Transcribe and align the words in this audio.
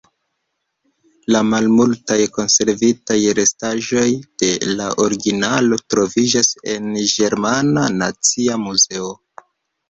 La 1.33 1.41
malmultaj 1.49 2.15
konservitaj 2.37 3.17
restaĵoj 3.39 4.05
de 4.45 4.49
la 4.79 4.87
originalo 5.05 5.79
troviĝas 5.95 6.51
en 6.73 6.89
la 6.97 7.05
Ĝermana 7.13 7.85
Nacia 8.01 8.59
Muzeo. 8.65 9.13